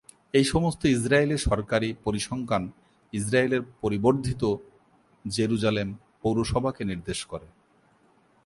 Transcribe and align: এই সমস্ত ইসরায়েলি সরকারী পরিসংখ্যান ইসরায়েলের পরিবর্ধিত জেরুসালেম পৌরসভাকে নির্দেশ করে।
এই 0.33 0.45
সমস্ত 0.45 0.81
ইসরায়েলি 0.95 1.37
সরকারী 1.39 1.89
পরিসংখ্যান 2.03 2.63
ইসরায়েলের 3.13 3.63
পরিবর্ধিত 3.81 4.43
জেরুসালেম 5.25 5.89
পৌরসভাকে 6.21 6.81
নির্দেশ 6.85 7.19
করে। 7.25 7.47